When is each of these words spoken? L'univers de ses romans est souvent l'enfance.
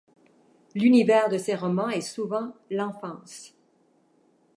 L'univers 0.73 1.29
de 1.29 1.37
ses 1.37 1.53
romans 1.53 1.89
est 1.89 2.01
souvent 2.01 2.55
l'enfance. 2.71 3.53